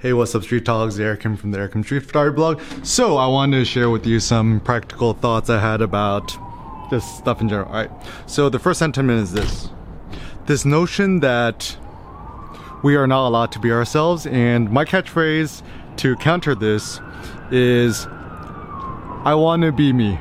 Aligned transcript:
Hey, 0.00 0.12
what's 0.12 0.32
up, 0.32 0.42
Streetogs? 0.42 1.00
Eric 1.00 1.22
Kim 1.22 1.36
from 1.36 1.50
the 1.50 1.58
Eric 1.58 1.72
Street 1.84 2.04
Photography 2.04 2.36
blog. 2.36 2.60
So, 2.84 3.16
I 3.16 3.26
wanted 3.26 3.58
to 3.58 3.64
share 3.64 3.90
with 3.90 4.06
you 4.06 4.20
some 4.20 4.60
practical 4.60 5.12
thoughts 5.12 5.50
I 5.50 5.58
had 5.58 5.82
about 5.82 6.38
just 6.88 7.18
stuff 7.18 7.40
in 7.40 7.48
general. 7.48 7.66
All 7.66 7.74
right. 7.74 7.90
So, 8.26 8.48
the 8.48 8.60
first 8.60 8.78
sentiment 8.78 9.20
is 9.20 9.32
this 9.32 9.70
this 10.46 10.64
notion 10.64 11.18
that 11.18 11.76
we 12.84 12.94
are 12.94 13.08
not 13.08 13.26
allowed 13.26 13.50
to 13.50 13.58
be 13.58 13.72
ourselves, 13.72 14.24
and 14.28 14.70
my 14.70 14.84
catchphrase 14.84 15.64
to 15.96 16.14
counter 16.14 16.54
this 16.54 17.00
is 17.50 18.06
I 18.06 19.34
want 19.34 19.62
to 19.62 19.72
be 19.72 19.92
me. 19.92 20.16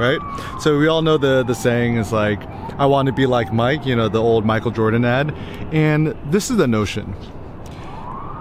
Right? 0.00 0.18
So, 0.60 0.78
we 0.78 0.88
all 0.88 1.02
know 1.02 1.18
the, 1.18 1.42
the 1.42 1.54
saying 1.54 1.98
is 1.98 2.10
like, 2.10 2.40
I 2.78 2.86
want 2.86 3.04
to 3.04 3.12
be 3.12 3.26
like 3.26 3.52
Mike, 3.52 3.84
you 3.84 3.96
know, 3.96 4.08
the 4.08 4.22
old 4.22 4.46
Michael 4.46 4.70
Jordan 4.70 5.04
ad. 5.04 5.34
And 5.74 6.16
this 6.32 6.50
is 6.50 6.56
the 6.56 6.66
notion. 6.66 7.14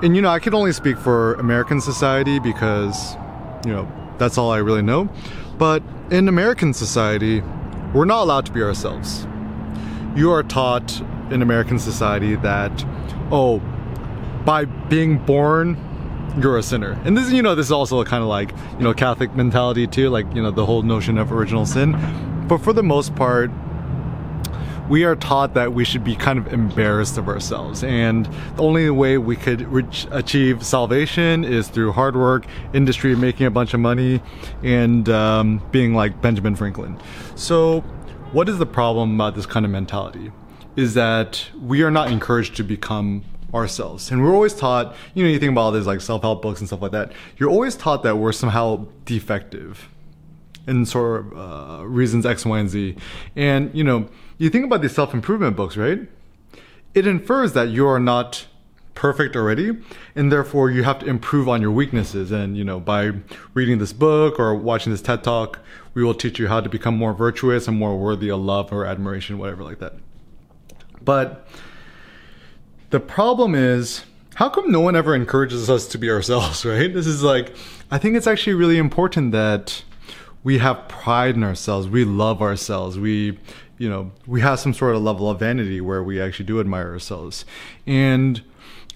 And 0.04 0.16
you 0.16 0.22
know, 0.22 0.30
I 0.30 0.38
can 0.40 0.54
only 0.54 0.74
speak 0.74 0.98
for 0.98 1.34
American 1.36 1.82
society 1.82 2.38
because, 2.38 3.16
you 3.66 3.72
know, 3.72 3.92
that's 4.20 4.38
all 4.38 4.52
I 4.52 4.58
really 4.58 4.84
know. 4.84 5.10
But 5.58 5.82
in 6.12 6.28
American 6.28 6.74
society, 6.74 7.42
we're 7.94 8.06
not 8.06 8.22
allowed 8.22 8.46
to 8.46 8.52
be 8.52 8.62
ourselves. 8.62 9.26
You 10.16 10.32
are 10.32 10.44
taught 10.44 11.02
in 11.32 11.42
American 11.42 11.80
society 11.80 12.36
that, 12.36 12.86
oh, 13.32 13.60
by 14.46 14.66
being 14.66 15.18
born, 15.18 15.84
you're 16.42 16.58
a 16.58 16.64
sinner. 16.64 17.00
And 17.04 17.18
this, 17.18 17.32
you 17.32 17.42
know, 17.42 17.56
this 17.56 17.66
is 17.66 17.72
also 17.72 18.04
kind 18.04 18.22
of 18.22 18.30
like, 18.30 18.52
you 18.78 18.84
know, 18.84 18.94
Catholic 18.94 19.36
mentality 19.36 19.88
too, 19.88 20.10
like, 20.10 20.28
you 20.36 20.44
know, 20.44 20.52
the 20.52 20.66
whole 20.66 20.84
notion 20.84 21.18
of 21.18 21.32
original 21.32 21.66
sin. 21.66 21.96
But 22.48 22.60
for 22.60 22.72
the 22.72 22.84
most 22.84 23.16
part, 23.16 23.50
we 24.90 25.04
are 25.04 25.16
taught 25.16 25.54
that 25.54 25.74
we 25.74 25.84
should 25.84 26.04
be 26.04 26.16
kind 26.16 26.40
of 26.40 26.52
embarrassed 26.54 27.18
of 27.18 27.28
ourselves. 27.28 27.84
And 27.84 28.26
the 28.56 28.64
only 28.64 28.90
way 28.90 29.18
we 29.18 29.36
could 29.36 29.62
reach, 29.72 30.08
achieve 30.12 30.66
salvation 30.66 31.44
is 31.44 31.68
through 31.68 31.92
hard 31.92 32.16
work, 32.16 32.46
industry, 32.74 33.16
making 33.16 33.46
a 33.46 33.52
bunch 33.52 33.74
of 33.74 33.80
money, 33.80 34.22
and 34.64 35.08
um, 35.10 35.62
being 35.72 35.94
like 35.94 36.22
Benjamin 36.22 36.56
Franklin. 36.56 36.98
So, 37.36 37.82
what 38.32 38.50
is 38.50 38.58
the 38.58 38.66
problem 38.66 39.16
about 39.16 39.36
this 39.36 39.46
kind 39.46 39.66
of 39.66 39.72
mentality? 39.72 40.32
Is 40.76 40.94
that 40.94 41.50
we 41.62 41.84
are 41.84 41.92
not 41.92 42.12
encouraged 42.12 42.56
to 42.58 42.64
become 42.64 43.24
ourselves. 43.54 44.12
And 44.12 44.24
we're 44.24 44.34
always 44.34 44.54
taught, 44.54 44.96
you 45.14 45.24
know, 45.24 45.30
you 45.30 45.40
think 45.40 45.52
about 45.52 45.62
all 45.62 45.72
these 45.72 45.88
like 45.88 46.02
self 46.02 46.22
help 46.22 46.42
books 46.42 46.60
and 46.60 46.68
stuff 46.68 46.82
like 46.82 46.92
that, 46.92 47.12
you're 47.38 47.50
always 47.50 47.76
taught 47.76 48.04
that 48.04 48.18
we're 48.18 48.34
somehow 48.34 48.86
defective 49.06 49.90
in 50.68 50.86
sort 50.86 51.22
of 51.22 51.38
uh, 51.38 51.86
reasons 51.86 52.26
X, 52.26 52.46
Y, 52.46 52.60
and 52.60 52.70
Z. 52.70 52.96
And, 53.36 53.74
you 53.74 53.84
know, 53.84 54.08
you 54.38 54.50
think 54.50 54.66
about 54.66 54.82
these 54.82 54.94
self 54.94 55.14
improvement 55.14 55.56
books, 55.56 55.78
right? 55.78 56.02
It 56.94 57.08
infers 57.08 57.54
that 57.54 57.70
you 57.70 57.88
are 57.88 58.00
not 58.00 58.46
perfect 58.98 59.36
already 59.36 59.78
and 60.16 60.32
therefore 60.32 60.72
you 60.72 60.82
have 60.82 60.98
to 60.98 61.06
improve 61.06 61.48
on 61.48 61.62
your 61.62 61.70
weaknesses 61.70 62.32
and 62.32 62.58
you 62.58 62.64
know 62.64 62.80
by 62.80 63.12
reading 63.54 63.78
this 63.78 63.94
book 63.94 64.40
or 64.40 64.56
watching 64.56 64.92
this 64.92 65.04
ted 65.04 65.24
talk 65.24 65.60
we 65.94 66.04
will 66.04 66.16
teach 66.16 66.40
you 66.40 66.48
how 66.48 66.60
to 66.60 66.68
become 66.68 66.98
more 66.98 67.14
virtuous 67.14 67.68
and 67.68 67.78
more 67.78 67.96
worthy 67.96 68.28
of 68.32 68.40
love 68.40 68.74
or 68.74 68.88
admiration 68.88 69.38
whatever 69.38 69.64
like 69.64 69.78
that 69.78 69.94
but 71.00 71.48
the 72.90 73.00
problem 73.00 73.54
is 73.54 74.04
how 74.34 74.50
come 74.50 74.72
no 74.72 74.80
one 74.80 74.96
ever 74.96 75.14
encourages 75.14 75.70
us 75.70 75.88
to 75.88 76.00
be 76.00 76.10
ourselves 76.10 76.66
right 76.66 76.92
this 76.96 77.06
is 77.06 77.22
like 77.22 77.56
i 77.92 78.00
think 78.00 78.18
it's 78.18 78.26
actually 78.26 78.56
really 78.56 78.80
important 78.80 79.32
that 79.32 79.84
we 80.44 80.58
have 80.60 80.88
pride 80.88 81.36
in 81.36 81.44
ourselves 81.44 81.88
we 81.88 82.06
love 82.06 82.42
ourselves 82.42 82.98
we 82.98 83.38
you 83.78 83.90
know, 83.90 84.12
we 84.26 84.42
have 84.42 84.60
some 84.60 84.74
sort 84.74 84.96
of 84.96 85.02
level 85.02 85.30
of 85.30 85.40
vanity 85.40 85.82
where 85.82 86.02
we 86.02 86.20
actually 86.20 86.46
do 86.46 86.60
admire 86.60 86.92
ourselves. 86.92 87.46
And 87.86 88.42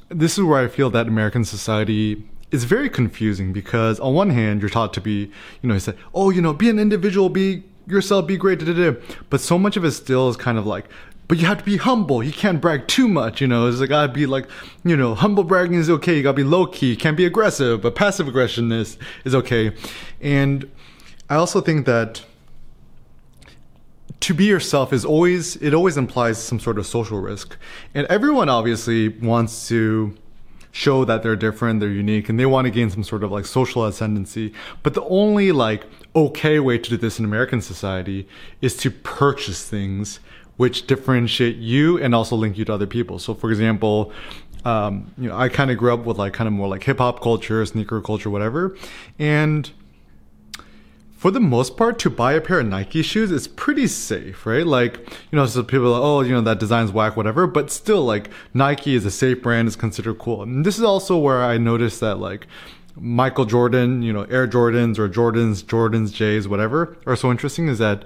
this 0.10 0.38
is 0.38 0.44
where 0.44 0.60
I 0.60 0.68
feel 0.68 0.90
that 0.92 1.08
American 1.08 1.46
society 1.46 2.24
is 2.52 2.66
very 2.66 2.90
confusing 2.90 3.54
because 3.54 4.00
on 4.00 4.14
one 4.14 4.30
hand, 4.32 4.62
you're 4.62 4.70
taught 4.70 4.94
to 4.94 5.02
be, 5.02 5.32
you 5.62 5.70
know, 5.70 5.76
you 5.76 5.80
say, 5.80 5.94
oh, 6.14 6.30
you 6.30 6.42
know, 6.42 6.54
be 6.54 6.70
an 6.70 6.80
individual, 6.80 7.30
be 7.30 7.64
yourself, 7.88 8.28
be 8.28 8.38
great, 8.38 8.60
da, 8.60 8.66
da, 8.66 8.92
da. 8.92 9.00
but 9.30 9.40
so 9.40 9.58
much 9.58 9.78
of 9.78 9.86
it 9.86 9.92
still 9.92 10.30
is 10.30 10.38
kind 10.38 10.58
of 10.58 10.66
like, 10.66 10.86
but 11.28 11.38
you 11.38 11.46
have 11.46 11.60
to 11.60 11.64
be 11.64 11.78
humble. 11.78 12.22
You 12.22 12.34
can't 12.34 12.60
brag 12.60 12.88
too 12.88 13.08
much, 13.08 13.40
you 13.40 13.48
know. 13.48 13.68
It's 13.68 13.80
like 13.80 13.88
gotta 13.88 14.12
be 14.12 14.26
like, 14.26 14.50
you 14.84 14.98
know, 14.98 15.16
humble 15.16 15.46
bragging 15.46 15.76
is 15.76 15.90
okay. 15.90 16.18
You 16.18 16.24
gotta 16.24 16.36
be 16.36 16.44
low 16.44 16.66
key. 16.66 16.90
You 16.90 16.98
can't 16.98 17.16
be 17.16 17.24
aggressive, 17.24 17.82
but 17.82 17.96
passive 17.96 18.28
aggression 18.28 18.70
is 18.74 18.98
is 19.24 19.34
okay. 19.34 19.74
And 20.20 20.70
I 21.32 21.36
also 21.36 21.62
think 21.62 21.86
that 21.86 22.26
to 24.20 24.34
be 24.34 24.44
yourself 24.44 24.92
is 24.92 25.06
always 25.06 25.56
it 25.56 25.74
always 25.74 25.96
implies 25.96 26.38
some 26.38 26.60
sort 26.60 26.78
of 26.78 26.86
social 26.86 27.22
risk. 27.22 27.56
And 27.94 28.06
everyone 28.08 28.50
obviously 28.50 29.08
wants 29.08 29.70
to 29.70 30.14
show 30.74 31.06
that 31.06 31.24
they're 31.24 31.38
different 31.38 31.80
they're 31.80 31.90
unique 31.90 32.28
and 32.28 32.38
they 32.38 32.46
want 32.46 32.66
to 32.66 32.70
gain 32.70 32.90
some 32.90 33.06
sort 33.06 33.24
of 33.24 33.32
like 33.32 33.46
social 33.46 33.86
ascendancy. 33.86 34.54
But 34.84 34.94
the 34.94 35.04
only 35.04 35.54
like 35.54 35.86
okay 36.18 36.60
way 36.60 36.78
to 36.78 36.90
do 36.90 36.98
this 36.98 37.18
in 37.18 37.24
american 37.24 37.62
society 37.62 38.28
is 38.60 38.76
to 38.84 38.92
purchase 38.92 39.66
things 39.66 40.20
which 40.58 40.86
differentiate 40.86 41.56
you 41.56 41.98
and 41.98 42.14
also 42.14 42.36
link 42.36 42.58
you 42.58 42.66
to 42.66 42.74
other 42.74 42.88
people. 42.88 43.20
So 43.20 43.34
for 43.34 43.50
example 43.52 44.12
um, 44.66 45.10
you 45.18 45.30
know 45.30 45.38
i 45.38 45.48
kind 45.48 45.72
of 45.72 45.78
grew 45.78 45.94
up 45.94 46.06
with 46.06 46.18
like 46.18 46.34
kind 46.34 46.50
of 46.50 46.54
more 46.54 46.68
like 46.68 46.84
hip-hop 46.84 47.22
culture 47.22 47.66
sneaker 47.66 48.02
culture 48.02 48.30
whatever. 48.30 48.76
And 49.18 49.72
for 51.22 51.30
the 51.30 51.40
most 51.40 51.78
part, 51.78 52.00
to 52.00 52.10
buy 52.10 52.34
a 52.34 52.42
pair 52.42 52.62
of 52.62 52.66
Nike 52.66 53.04
shoes 53.04 53.30
is 53.30 53.48
pretty 53.48 53.86
safe, 53.86 54.44
right? 54.44 54.66
Like, 54.66 54.98
you 55.32 55.36
know, 55.36 55.46
so 55.46 55.62
people 55.62 55.86
are 55.86 55.90
like, 55.90 56.02
oh, 56.02 56.22
you 56.22 56.32
know, 56.32 56.42
that 56.42 56.60
design's 56.60 56.92
whack, 56.92 57.16
whatever. 57.16 57.46
But 57.46 57.70
still, 57.70 58.04
like, 58.04 58.32
Nike 58.56 58.96
is 58.96 59.06
a 59.06 59.12
safe 59.12 59.40
brand, 59.44 59.68
is 59.68 59.76
considered 59.76 60.18
cool. 60.18 60.42
And 60.42 60.66
this 60.66 60.80
is 60.80 60.84
also 60.84 61.20
where 61.20 61.44
I 61.44 61.60
noticed 61.60 62.00
that, 62.00 62.16
like, 62.16 62.48
Michael 62.96 63.46
Jordan, 63.46 64.02
you 64.02 64.12
know, 64.12 64.24
Air 64.32 64.48
Jordans 64.48 64.98
or 64.98 65.08
Jordans, 65.08 65.64
Jordans, 65.64 66.12
Jays, 66.12 66.48
whatever, 66.48 66.98
are 67.06 67.16
so 67.16 67.30
interesting 67.30 67.68
is 67.68 67.78
that 67.78 68.04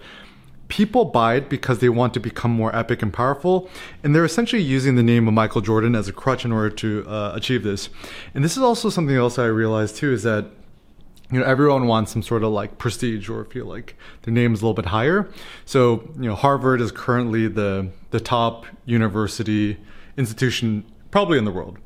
people 0.67 1.05
buy 1.05 1.35
it 1.35 1.47
because 1.47 1.79
they 1.79 1.87
want 1.87 2.13
to 2.15 2.19
become 2.19 2.51
more 2.51 2.75
epic 2.75 3.01
and 3.01 3.13
powerful. 3.13 3.69
And 4.03 4.13
they're 4.13 4.25
essentially 4.25 4.61
using 4.61 4.95
the 4.95 5.03
name 5.03 5.25
of 5.29 5.33
Michael 5.33 5.61
Jordan 5.61 5.95
as 5.95 6.09
a 6.09 6.11
crutch 6.11 6.43
in 6.43 6.51
order 6.51 6.69
to 6.71 7.05
uh, 7.07 7.31
achieve 7.33 7.63
this. 7.63 7.87
And 8.33 8.43
this 8.43 8.57
is 8.57 8.63
also 8.63 8.89
something 8.89 9.15
else 9.15 9.39
I 9.39 9.45
realized 9.45 9.95
too 9.95 10.11
is 10.11 10.23
that 10.23 10.47
you 11.35 11.41
know 11.41 11.47
everyone 11.47 11.85
wants 11.85 12.13
some 12.13 12.23
sort 12.23 12.45
of 12.45 12.53
like 12.53 12.77
prestige 12.77 13.27
or 13.27 13.43
feel 13.43 13.65
like 13.65 13.97
their 14.21 14.33
name 14.33 14.53
is 14.53 14.61
a 14.61 14.65
little 14.65 14.73
bit 14.73 14.85
higher. 14.85 15.29
So 15.65 16.09
you 16.15 16.29
know 16.29 16.35
harvard 16.35 16.79
is 16.79 16.93
currently 16.93 17.49
the 17.49 17.89
the 18.11 18.21
top 18.21 18.65
university 18.85 19.77
institution 20.15 20.85
probably 21.11 21.37
in 21.37 21.43
the 21.43 21.51
world. 21.51 21.77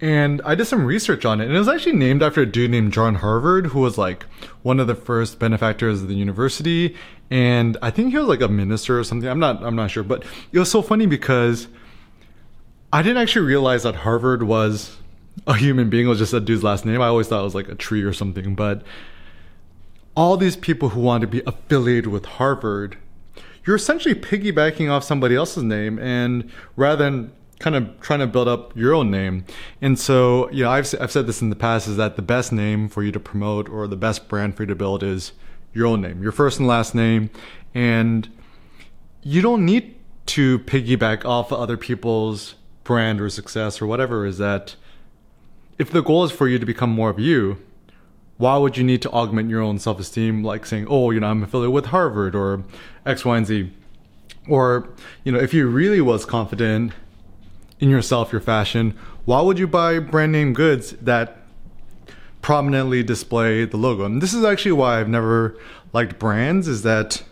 And 0.00 0.42
i 0.44 0.56
did 0.56 0.64
some 0.64 0.84
research 0.84 1.24
on 1.24 1.40
it 1.40 1.44
and 1.44 1.54
it 1.54 1.58
was 1.60 1.68
actually 1.68 1.92
named 1.92 2.24
after 2.24 2.40
a 2.40 2.46
dude 2.46 2.72
named 2.72 2.92
john 2.92 3.14
harvard 3.14 3.66
who 3.66 3.78
was 3.78 3.96
like 3.96 4.24
one 4.62 4.80
of 4.80 4.88
the 4.88 4.96
first 4.96 5.38
benefactors 5.38 6.02
of 6.02 6.08
the 6.08 6.16
university. 6.16 6.96
And 7.30 7.78
i 7.82 7.90
think 7.92 8.10
he 8.10 8.18
was 8.18 8.26
like 8.26 8.40
a 8.40 8.48
minister 8.48 8.98
or 8.98 9.04
something. 9.04 9.28
I'm 9.28 9.38
not 9.38 9.62
i'm 9.62 9.76
not 9.76 9.92
sure. 9.92 10.02
But 10.02 10.24
it 10.50 10.58
was 10.58 10.72
so 10.72 10.82
funny 10.82 11.06
because 11.06 11.68
i 12.92 13.00
didn't 13.00 13.18
actually 13.18 13.46
realize 13.46 13.84
that 13.84 13.94
harvard 13.94 14.42
was 14.42 14.96
a 15.46 15.54
human 15.54 15.90
being 15.90 16.08
was 16.08 16.18
just 16.18 16.32
a 16.32 16.40
dude's 16.40 16.62
last 16.62 16.84
name. 16.84 17.00
I 17.00 17.06
always 17.06 17.28
thought 17.28 17.40
it 17.40 17.44
was 17.44 17.54
like 17.54 17.68
a 17.68 17.74
tree 17.74 18.02
or 18.02 18.12
something. 18.12 18.54
But 18.54 18.82
all 20.14 20.36
these 20.36 20.56
people 20.56 20.90
who 20.90 21.00
want 21.00 21.22
to 21.22 21.26
be 21.26 21.42
affiliated 21.46 22.08
with 22.08 22.24
Harvard, 22.24 22.96
you're 23.64 23.76
essentially 23.76 24.14
piggybacking 24.14 24.90
off 24.90 25.04
somebody 25.04 25.34
else's 25.34 25.62
name, 25.62 25.98
and 25.98 26.50
rather 26.76 27.02
than 27.02 27.32
kind 27.58 27.76
of 27.76 28.00
trying 28.00 28.18
to 28.18 28.26
build 28.26 28.48
up 28.48 28.76
your 28.76 28.92
own 28.92 29.10
name. 29.10 29.44
And 29.80 29.98
so, 29.98 30.50
you 30.50 30.64
know, 30.64 30.70
I've 30.70 30.92
I've 31.00 31.12
said 31.12 31.26
this 31.26 31.40
in 31.40 31.48
the 31.48 31.56
past 31.56 31.88
is 31.88 31.96
that 31.96 32.16
the 32.16 32.22
best 32.22 32.52
name 32.52 32.88
for 32.88 33.02
you 33.02 33.12
to 33.12 33.20
promote 33.20 33.68
or 33.68 33.86
the 33.86 33.96
best 33.96 34.28
brand 34.28 34.56
for 34.56 34.64
you 34.64 34.66
to 34.66 34.74
build 34.74 35.02
is 35.02 35.32
your 35.72 35.86
own 35.86 36.02
name, 36.02 36.22
your 36.22 36.32
first 36.32 36.58
and 36.58 36.68
last 36.68 36.94
name, 36.94 37.30
and 37.72 38.28
you 39.22 39.40
don't 39.40 39.64
need 39.64 39.94
to 40.26 40.58
piggyback 40.60 41.24
off 41.24 41.52
of 41.52 41.60
other 41.60 41.76
people's 41.76 42.56
brand 42.84 43.20
or 43.20 43.30
success 43.30 43.80
or 43.80 43.86
whatever 43.86 44.26
is 44.26 44.38
that 44.38 44.74
if 45.78 45.90
the 45.90 46.02
goal 46.02 46.24
is 46.24 46.32
for 46.32 46.48
you 46.48 46.58
to 46.58 46.66
become 46.66 46.90
more 46.90 47.10
of 47.10 47.18
you, 47.18 47.58
why 48.38 48.56
would 48.56 48.76
you 48.76 48.84
need 48.84 49.02
to 49.02 49.10
augment 49.10 49.50
your 49.50 49.60
own 49.60 49.78
self 49.78 50.00
esteem, 50.00 50.42
like 50.42 50.66
saying, 50.66 50.86
oh, 50.88 51.10
you 51.10 51.20
know, 51.20 51.28
I'm 51.28 51.42
affiliated 51.42 51.72
with 51.72 51.86
Harvard 51.86 52.34
or 52.34 52.64
X, 53.06 53.24
Y, 53.24 53.36
and 53.36 53.46
Z? 53.46 53.72
Or, 54.48 54.88
you 55.22 55.30
know, 55.30 55.38
if 55.38 55.54
you 55.54 55.68
really 55.68 56.00
was 56.00 56.24
confident 56.24 56.92
in 57.78 57.88
yourself, 57.88 58.32
your 58.32 58.40
fashion, 58.40 58.98
why 59.24 59.40
would 59.40 59.58
you 59.58 59.68
buy 59.68 59.98
brand 60.00 60.32
name 60.32 60.52
goods 60.52 60.92
that 60.92 61.38
prominently 62.40 63.04
display 63.04 63.64
the 63.64 63.76
logo? 63.76 64.04
And 64.04 64.20
this 64.20 64.34
is 64.34 64.44
actually 64.44 64.72
why 64.72 64.98
I've 64.98 65.08
never 65.08 65.56
liked 65.92 66.18
brands, 66.18 66.66
is 66.66 66.82
that 66.82 67.22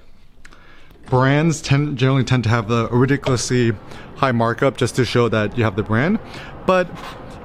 brands 1.06 1.60
tend 1.60 1.98
generally 1.98 2.22
tend 2.22 2.44
to 2.44 2.50
have 2.50 2.68
the 2.68 2.88
ridiculously 2.92 3.72
high 4.16 4.32
markup 4.32 4.76
just 4.76 4.94
to 4.96 5.04
show 5.04 5.28
that 5.28 5.58
you 5.58 5.64
have 5.64 5.74
the 5.74 5.82
brand. 5.82 6.20
But 6.66 6.88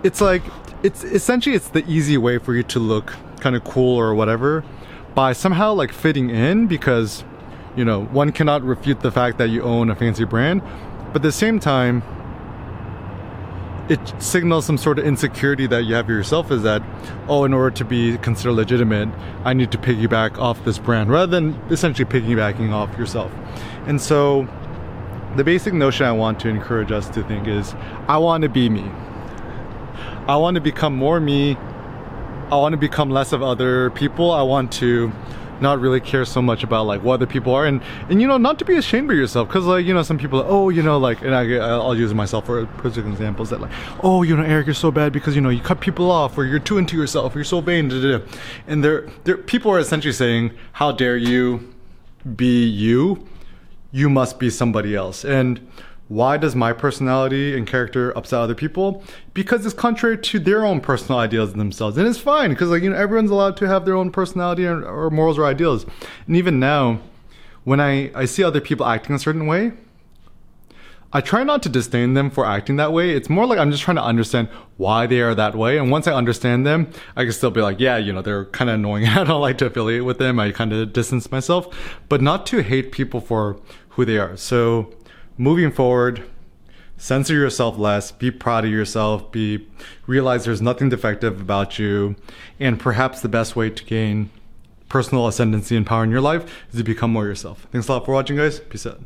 it's 0.03 0.21
like 0.21 0.43
it's 0.85 1.03
essentially 1.03 1.55
it's 1.55 1.69
the 1.69 1.83
easy 1.89 2.15
way 2.15 2.37
for 2.37 2.53
you 2.53 2.61
to 2.61 2.77
look 2.77 3.15
kind 3.39 3.55
of 3.55 3.63
cool 3.63 3.97
or 3.97 4.13
whatever 4.13 4.63
by 5.15 5.33
somehow 5.33 5.73
like 5.73 5.91
fitting 5.91 6.29
in 6.29 6.67
because 6.67 7.23
you 7.75 7.83
know 7.83 8.03
one 8.05 8.31
cannot 8.31 8.61
refute 8.61 8.99
the 9.01 9.11
fact 9.11 9.39
that 9.39 9.49
you 9.49 9.63
own 9.63 9.89
a 9.89 9.95
fancy 9.95 10.25
brand 10.25 10.61
but 11.07 11.15
at 11.15 11.21
the 11.23 11.31
same 11.31 11.59
time 11.59 12.03
it 13.89 13.99
signals 14.21 14.63
some 14.63 14.77
sort 14.77 14.99
of 14.99 15.05
insecurity 15.05 15.65
that 15.65 15.85
you 15.85 15.95
have 15.95 16.07
yourself 16.07 16.51
is 16.51 16.61
that 16.61 16.83
oh 17.27 17.45
in 17.45 17.53
order 17.53 17.75
to 17.75 17.83
be 17.83 18.15
considered 18.19 18.53
legitimate 18.53 19.09
i 19.43 19.53
need 19.53 19.71
to 19.71 19.79
piggyback 19.79 20.37
off 20.37 20.63
this 20.65 20.77
brand 20.77 21.09
rather 21.09 21.31
than 21.31 21.55
essentially 21.71 22.07
piggybacking 22.07 22.71
off 22.71 22.95
yourself. 22.95 23.31
And 23.87 23.99
so 23.99 24.47
the 25.35 25.43
basic 25.43 25.73
notion 25.73 26.05
i 26.05 26.11
want 26.11 26.39
to 26.39 26.47
encourage 26.47 26.91
us 26.91 27.09
to 27.09 27.23
think 27.23 27.47
is 27.47 27.73
i 28.07 28.17
want 28.17 28.43
to 28.43 28.49
be 28.49 28.69
me 28.69 28.89
i 30.27 30.35
want 30.35 30.55
to 30.55 30.61
become 30.61 30.95
more 30.95 31.19
me. 31.19 31.57
I 32.51 32.57
want 32.57 32.73
to 32.73 32.77
become 32.77 33.09
less 33.09 33.33
of 33.33 33.41
other 33.41 33.89
people. 33.91 34.29
I 34.29 34.43
want 34.43 34.71
to 34.73 35.11
not 35.61 35.79
really 35.79 35.99
care 35.99 36.25
so 36.25 36.41
much 36.41 36.63
about 36.63 36.85
like 36.85 37.01
what 37.01 37.15
other 37.15 37.25
people 37.25 37.55
are. 37.55 37.65
And 37.65 37.81
and 38.09 38.21
you 38.21 38.27
know 38.27 38.37
not 38.37 38.59
to 38.59 38.65
be 38.65 38.75
ashamed 38.75 39.09
of 39.09 39.17
yourself 39.17 39.47
because 39.47 39.65
like 39.65 39.85
you 39.85 39.93
know 39.93 40.03
some 40.03 40.17
people 40.17 40.43
oh 40.47 40.69
you 40.69 40.83
know 40.83 40.97
like 40.97 41.21
and 41.21 41.33
I, 41.33 41.55
I'll 41.55 41.97
use 41.97 42.13
myself 42.13 42.45
for 42.45 42.65
particular 42.65 43.09
examples 43.09 43.49
that 43.49 43.61
like 43.61 43.71
oh 44.03 44.21
you 44.21 44.35
know 44.35 44.43
Eric 44.43 44.67
you're 44.67 44.75
so 44.75 44.91
bad 44.91 45.11
because 45.11 45.35
you 45.35 45.41
know 45.41 45.49
you 45.49 45.61
cut 45.61 45.79
people 45.79 46.11
off 46.11 46.37
or 46.37 46.45
you're 46.45 46.59
too 46.59 46.77
into 46.77 46.97
yourself 46.97 47.33
or 47.33 47.39
you're 47.39 47.45
so 47.45 47.61
vain 47.61 47.87
da, 47.87 48.01
da, 48.01 48.17
da. 48.17 48.25
and 48.67 48.83
there 48.83 49.07
there 49.23 49.37
people 49.37 49.71
are 49.71 49.79
essentially 49.79 50.13
saying 50.13 50.51
how 50.73 50.91
dare 50.91 51.17
you 51.17 51.73
be 52.35 52.65
you? 52.65 53.27
You 53.91 54.09
must 54.09 54.39
be 54.39 54.49
somebody 54.49 54.95
else. 54.95 55.23
And 55.23 55.65
why 56.07 56.37
does 56.37 56.55
my 56.55 56.71
personality 56.71 57.57
and 57.57 57.65
character 57.65 58.15
upset 58.15 58.39
other 58.39 58.55
people? 58.55 59.03
Because 59.33 59.65
it's 59.65 59.73
contrary 59.73 60.17
to 60.19 60.39
their 60.39 60.63
own 60.65 60.79
personal 60.79 61.19
ideals 61.19 61.53
themselves. 61.53 61.97
And 61.97 62.07
it's 62.07 62.19
fine 62.19 62.51
because 62.51 62.69
like 62.69 62.83
you 62.83 62.91
know 62.91 62.95
everyone's 62.95 63.31
allowed 63.31 63.57
to 63.57 63.67
have 63.67 63.85
their 63.85 63.95
own 63.95 64.11
personality 64.11 64.65
or, 64.65 64.83
or 64.83 65.09
morals 65.09 65.39
or 65.39 65.45
ideals. 65.45 65.85
And 66.27 66.35
even 66.35 66.59
now, 66.59 66.99
when 67.63 67.79
I, 67.79 68.11
I 68.13 68.25
see 68.25 68.43
other 68.43 68.61
people 68.61 68.85
acting 68.85 69.15
a 69.15 69.19
certain 69.19 69.47
way, 69.47 69.71
I 71.11 71.21
try 71.21 71.43
not 71.43 71.63
to 71.63 71.69
disdain 71.69 72.13
them 72.13 72.29
for 72.29 72.45
acting 72.45 72.75
that 72.75 72.91
way. 72.91 73.11
It's 73.11 73.29
more 73.29 73.47
like 73.47 73.57
I'm 73.57 73.71
just 73.71 73.81
trying 73.81 73.95
to 73.95 74.03
understand 74.03 74.49
why 74.77 75.07
they 75.07 75.21
are 75.21 75.33
that 75.33 75.55
way. 75.55 75.77
And 75.77 75.89
once 75.89 76.07
I 76.07 76.13
understand 76.13 76.67
them, 76.67 76.91
I 77.15 77.23
can 77.23 77.31
still 77.31 77.51
be 77.51 77.61
like, 77.61 77.79
yeah, 77.79 77.97
you 77.97 78.11
know, 78.11 78.21
they're 78.21 78.45
kind 78.45 78.69
of 78.69 78.75
annoying. 78.75 79.07
I 79.07 79.23
don't 79.23 79.41
like 79.41 79.57
to 79.59 79.67
affiliate 79.67 80.05
with 80.05 80.19
them. 80.19 80.39
I 80.39 80.51
kind 80.51 80.71
of 80.73 80.93
distance 80.93 81.31
myself, 81.31 81.73
but 82.09 82.21
not 82.21 82.45
to 82.47 82.61
hate 82.61 82.91
people 82.91 83.21
for 83.21 83.57
who 83.89 84.05
they 84.05 84.17
are. 84.17 84.35
So 84.35 84.93
moving 85.37 85.71
forward, 85.71 86.23
censor 86.97 87.33
yourself 87.33 87.77
less, 87.77 88.11
be 88.11 88.31
proud 88.31 88.65
of 88.65 88.71
yourself, 88.71 89.31
be 89.31 89.67
realize 90.07 90.45
there's 90.45 90.61
nothing 90.61 90.89
defective 90.89 91.39
about 91.39 91.77
you, 91.77 92.15
and 92.59 92.79
perhaps 92.79 93.21
the 93.21 93.29
best 93.29 93.55
way 93.55 93.69
to 93.69 93.83
gain 93.83 94.29
personal 94.89 95.27
ascendancy 95.27 95.75
and 95.75 95.85
power 95.85 96.03
in 96.03 96.11
your 96.11 96.21
life 96.21 96.65
is 96.71 96.77
to 96.77 96.83
become 96.83 97.11
more 97.11 97.25
yourself. 97.25 97.67
Thanks 97.71 97.87
a 97.87 97.93
lot 97.93 98.05
for 98.05 98.13
watching 98.13 98.37
guys. 98.37 98.59
Peace 98.59 98.85
out. 98.85 99.01